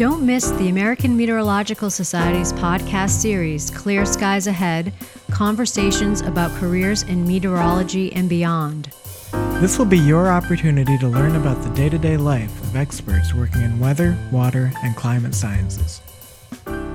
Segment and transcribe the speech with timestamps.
[0.00, 4.94] Don't miss the American Meteorological Society's podcast series, Clear Skies Ahead
[5.30, 8.94] Conversations about Careers in Meteorology and Beyond.
[9.60, 13.34] This will be your opportunity to learn about the day to day life of experts
[13.34, 16.00] working in weather, water, and climate sciences.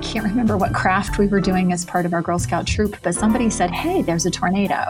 [0.02, 3.14] Can't remember what craft we were doing as part of our Girl Scout troop, but
[3.14, 4.82] somebody said, Hey, there's a tornado.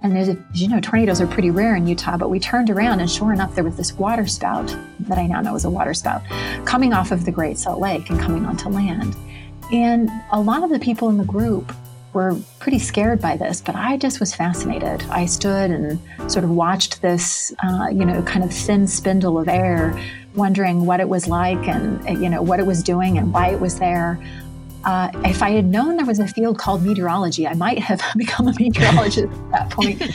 [0.00, 3.10] And as you know, tornadoes are pretty rare in Utah, but we turned around and
[3.10, 4.74] sure enough, there was this water spout
[5.08, 6.22] that I now know is a waterspout,
[6.64, 9.16] coming off of the Great Salt Lake and coming onto land.
[9.72, 11.72] And a lot of the people in the group
[12.12, 15.02] were pretty scared by this, but I just was fascinated.
[15.10, 19.48] I stood and sort of watched this, uh, you know, kind of thin spindle of
[19.48, 19.98] air,
[20.34, 23.60] wondering what it was like and, you know, what it was doing and why it
[23.60, 24.18] was there.
[24.84, 28.48] Uh, if I had known there was a field called meteorology, I might have become
[28.48, 30.02] a meteorologist at that point.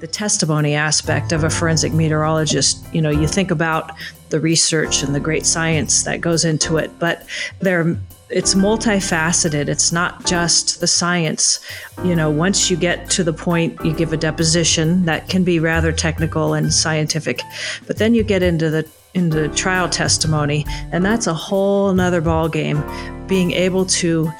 [0.00, 3.92] The testimony aspect of a forensic meteorologist, you know, you think about
[4.30, 7.26] the research and the great science that goes into it, but
[7.60, 7.96] there
[8.30, 9.68] it's multifaceted.
[9.68, 11.60] It's not just the science.
[12.04, 15.58] You know, once you get to the point you give a deposition that can be
[15.58, 17.42] rather technical and scientific,
[17.86, 22.48] but then you get into the into trial testimony, and that's a whole nother ball
[22.48, 22.82] game.
[23.26, 24.32] Being able to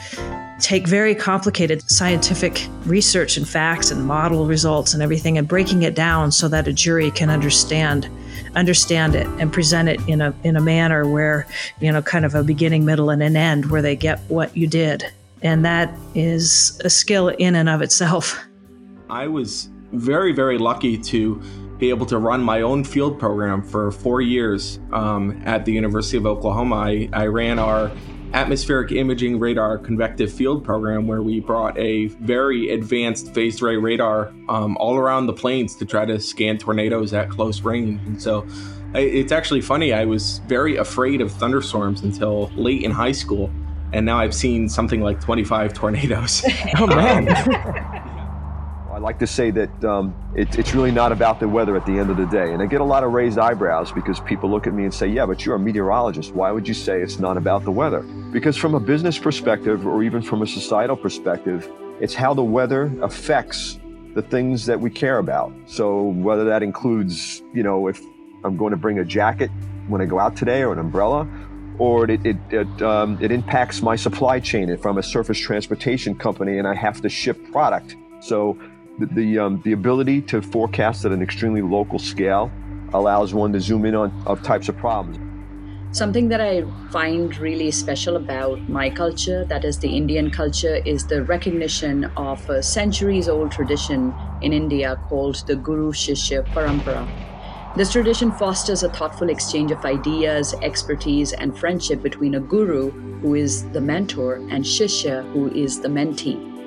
[0.60, 5.94] take very complicated scientific research and facts and model results and everything and breaking it
[5.94, 8.08] down so that a jury can understand
[8.54, 11.46] understand it and present it in a in a manner where
[11.80, 14.66] you know kind of a beginning middle and an end where they get what you
[14.66, 15.04] did
[15.42, 18.38] and that is a skill in and of itself
[19.08, 21.40] i was very very lucky to
[21.80, 26.18] be able to run my own field program for four years um, at the University
[26.18, 26.76] of Oklahoma.
[26.76, 27.90] I, I ran our
[28.32, 34.28] atmospheric imaging radar convective field program where we brought a very advanced phased array radar
[34.48, 38.00] um, all around the plains to try to scan tornadoes at close range.
[38.06, 38.46] And so
[38.94, 43.50] it's actually funny, I was very afraid of thunderstorms until late in high school.
[43.92, 46.44] And now I've seen something like 25 tornadoes.
[46.78, 47.26] oh, man.
[49.00, 51.98] I like to say that um, it, it's really not about the weather at the
[51.98, 52.52] end of the day.
[52.52, 55.06] And I get a lot of raised eyebrows because people look at me and say,
[55.06, 56.34] Yeah, but you're a meteorologist.
[56.34, 58.02] Why would you say it's not about the weather?
[58.30, 61.66] Because from a business perspective or even from a societal perspective,
[61.98, 63.78] it's how the weather affects
[64.14, 65.50] the things that we care about.
[65.64, 68.02] So whether that includes, you know, if
[68.44, 69.50] I'm going to bring a jacket
[69.88, 71.26] when I go out today or an umbrella,
[71.78, 76.14] or it, it, it, um, it impacts my supply chain if I'm a surface transportation
[76.14, 77.96] company and I have to ship product.
[78.20, 78.58] So
[79.00, 82.50] the the, um, the ability to forecast at an extremely local scale
[82.92, 85.18] allows one to zoom in on of types of problems.
[85.92, 91.04] Something that I find really special about my culture, that is the Indian culture, is
[91.04, 97.08] the recognition of a centuries old tradition in India called the Guru Shishya Parampara.
[97.76, 102.90] This tradition fosters a thoughtful exchange of ideas, expertise, and friendship between a guru,
[103.20, 106.59] who is the mentor, and Shishya, who is the mentee.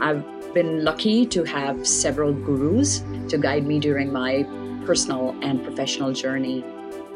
[0.00, 0.24] I've
[0.54, 4.44] been lucky to have several gurus to guide me during my
[4.84, 6.64] personal and professional journey.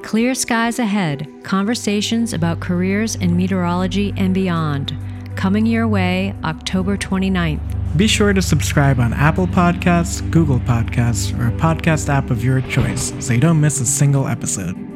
[0.02, 4.96] Clear Skies Ahead Conversations about Careers in Meteorology and Beyond.
[5.34, 7.60] Coming your way October 29th.
[7.96, 12.60] Be sure to subscribe on Apple Podcasts, Google Podcasts, or a podcast app of your
[12.62, 14.93] choice so you don't miss a single episode.